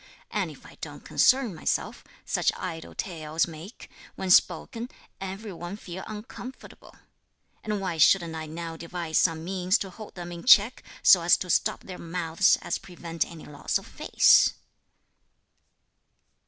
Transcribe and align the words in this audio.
and 0.31 0.49
if 0.49 0.65
I 0.65 0.79
don't 0.81 1.05
concern 1.05 1.53
myself, 1.53 2.03
such 2.25 2.51
idle 2.57 2.95
tales 2.95 3.45
make, 3.45 3.87
when 4.15 4.31
spoken, 4.31 4.89
every 5.19 5.53
one 5.53 5.77
feel 5.77 6.03
uncomfortable; 6.07 6.95
and 7.63 7.79
why 7.79 7.99
shouldn't 7.99 8.33
I 8.33 8.47
now 8.47 8.75
devise 8.75 9.19
some 9.19 9.43
means 9.43 9.77
to 9.77 9.91
hold 9.91 10.15
them 10.15 10.31
in 10.31 10.43
check, 10.43 10.81
so 11.03 11.21
as 11.21 11.37
to 11.37 11.51
stop 11.51 11.81
their 11.83 11.99
mouths, 11.99 12.57
and 12.63 12.81
prevent 12.81 13.25
any 13.29 13.45
loss 13.45 13.77
of 13.77 13.85
face!" 13.85 14.53